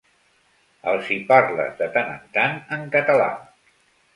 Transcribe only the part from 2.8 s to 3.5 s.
català.